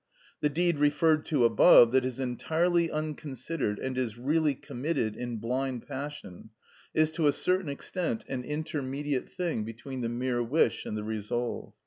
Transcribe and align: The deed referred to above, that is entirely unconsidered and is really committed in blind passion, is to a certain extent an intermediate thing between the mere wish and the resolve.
The 0.39 0.49
deed 0.49 0.79
referred 0.79 1.27
to 1.27 1.45
above, 1.45 1.91
that 1.91 2.03
is 2.03 2.19
entirely 2.19 2.89
unconsidered 2.89 3.77
and 3.77 3.95
is 3.99 4.17
really 4.17 4.55
committed 4.55 5.15
in 5.15 5.37
blind 5.37 5.87
passion, 5.87 6.49
is 6.95 7.11
to 7.11 7.27
a 7.27 7.31
certain 7.31 7.69
extent 7.69 8.25
an 8.27 8.43
intermediate 8.43 9.29
thing 9.29 9.63
between 9.63 10.01
the 10.01 10.09
mere 10.09 10.41
wish 10.41 10.87
and 10.87 10.97
the 10.97 11.03
resolve. 11.03 11.73